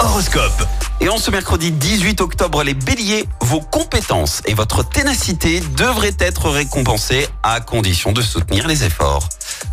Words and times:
Horoscope. 0.00 0.66
Et 1.00 1.08
en 1.08 1.16
ce 1.16 1.30
mercredi 1.30 1.70
18 1.70 2.20
octobre, 2.20 2.62
les 2.62 2.74
béliers, 2.74 3.26
vos 3.40 3.60
compétences 3.60 4.42
et 4.44 4.52
votre 4.52 4.86
ténacité 4.86 5.60
devraient 5.78 6.16
être 6.18 6.50
récompensées 6.50 7.26
à 7.42 7.60
condition 7.60 8.12
de 8.12 8.20
soutenir 8.20 8.66
les 8.66 8.84
efforts. 8.84 9.28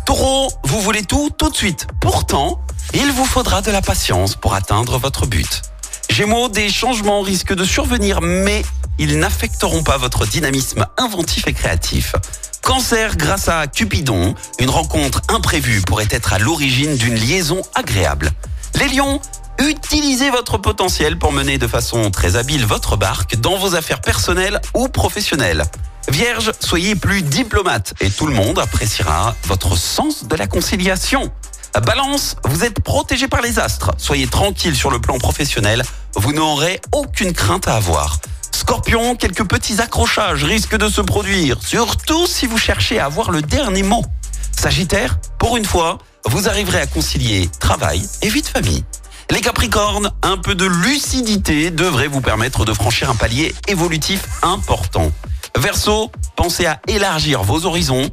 Taureau, 0.06 0.50
vous 0.64 0.80
voulez 0.80 1.02
tout 1.02 1.28
tout 1.36 1.50
de 1.50 1.56
suite. 1.56 1.86
Pourtant, 2.00 2.62
il 2.94 3.12
vous 3.12 3.26
faudra 3.26 3.60
de 3.60 3.70
la 3.70 3.82
patience 3.82 4.36
pour 4.36 4.54
atteindre 4.54 4.96
votre 4.96 5.26
but. 5.26 5.60
Gémeaux, 6.08 6.48
des 6.48 6.70
changements 6.70 7.20
risquent 7.20 7.54
de 7.54 7.64
survenir, 7.64 8.22
mais 8.22 8.64
ils 8.98 9.18
n'affecteront 9.18 9.82
pas 9.82 9.98
votre 9.98 10.24
dynamisme 10.24 10.86
inventif 10.96 11.46
et 11.46 11.52
créatif. 11.52 12.14
Cancer, 12.62 13.16
grâce 13.18 13.48
à 13.48 13.66
Cupidon, 13.66 14.34
une 14.60 14.70
rencontre 14.70 15.20
imprévue 15.28 15.82
pourrait 15.82 16.08
être 16.10 16.32
à 16.32 16.38
l'origine 16.38 16.96
d'une 16.96 17.16
liaison 17.16 17.60
agréable. 17.74 18.30
Les 18.80 18.88
lions, 18.88 19.20
utilisez 19.58 20.30
votre 20.30 20.58
potentiel 20.58 21.18
pour 21.18 21.32
mener 21.32 21.58
de 21.58 21.66
façon 21.66 22.10
très 22.10 22.36
habile 22.36 22.64
votre 22.64 22.96
barque 22.96 23.36
dans 23.36 23.56
vos 23.56 23.74
affaires 23.74 24.00
personnelles 24.00 24.60
ou 24.74 24.88
professionnelles. 24.88 25.64
Vierge, 26.08 26.52
soyez 26.60 26.96
plus 26.96 27.22
diplomate 27.22 27.94
et 28.00 28.10
tout 28.10 28.26
le 28.26 28.34
monde 28.34 28.58
appréciera 28.58 29.34
votre 29.46 29.76
sens 29.76 30.24
de 30.26 30.36
la 30.36 30.46
conciliation. 30.46 31.30
Balance, 31.86 32.36
vous 32.44 32.62
êtes 32.64 32.80
protégé 32.80 33.26
par 33.26 33.42
les 33.42 33.58
astres. 33.58 33.92
Soyez 33.98 34.26
tranquille 34.26 34.76
sur 34.76 34.90
le 34.90 35.00
plan 35.00 35.18
professionnel, 35.18 35.82
vous 36.14 36.32
n'aurez 36.32 36.80
aucune 36.92 37.32
crainte 37.32 37.66
à 37.66 37.76
avoir. 37.76 38.18
Scorpion, 38.52 39.16
quelques 39.16 39.44
petits 39.44 39.80
accrochages 39.80 40.44
risquent 40.44 40.76
de 40.76 40.88
se 40.88 41.00
produire, 41.00 41.58
surtout 41.60 42.26
si 42.26 42.46
vous 42.46 42.58
cherchez 42.58 43.00
à 43.00 43.06
avoir 43.06 43.30
le 43.30 43.42
dernier 43.42 43.82
mot. 43.82 44.04
Sagittaire, 44.52 45.18
pour 45.38 45.56
une 45.56 45.64
fois, 45.64 45.98
vous 46.26 46.48
arriverez 46.48 46.80
à 46.80 46.86
concilier 46.86 47.50
travail 47.58 48.02
et 48.22 48.28
vie 48.28 48.42
de 48.42 48.46
famille. 48.46 48.84
Les 49.30 49.40
Capricornes, 49.40 50.10
un 50.22 50.36
peu 50.36 50.54
de 50.54 50.66
lucidité 50.66 51.70
devrait 51.70 52.08
vous 52.08 52.20
permettre 52.20 52.64
de 52.64 52.72
franchir 52.72 53.10
un 53.10 53.14
palier 53.14 53.54
évolutif 53.68 54.24
important. 54.42 55.10
Verseau, 55.58 56.10
pensez 56.36 56.66
à 56.66 56.80
élargir 56.88 57.42
vos 57.42 57.64
horizons 57.64 58.10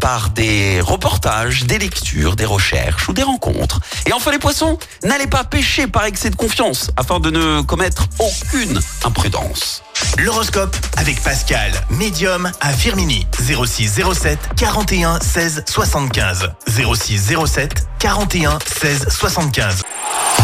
par 0.00 0.30
des 0.30 0.80
reportages, 0.80 1.64
des 1.64 1.78
lectures, 1.78 2.36
des 2.36 2.44
recherches 2.44 3.08
ou 3.08 3.12
des 3.12 3.22
rencontres. 3.22 3.80
Et 4.06 4.12
enfin 4.12 4.30
les 4.30 4.38
poissons, 4.38 4.78
n'allez 5.02 5.26
pas 5.26 5.44
pêcher 5.44 5.86
par 5.86 6.04
excès 6.04 6.30
de 6.30 6.36
confiance 6.36 6.90
afin 6.96 7.20
de 7.20 7.30
ne 7.30 7.62
commettre 7.62 8.06
aucune 8.18 8.80
imprudence. 9.04 9.82
L'horoscope 10.18 10.76
avec 10.96 11.20
Pascal, 11.22 11.72
médium 11.90 12.50
à 12.60 12.72
Firmini. 12.72 13.26
06 13.38 14.00
07 14.14 14.38
41 14.56 15.20
16 15.20 15.64
75. 15.66 16.50
06 16.68 17.34
07 17.46 17.86
41 17.98 18.58
16 18.80 19.06
75. 19.08 19.82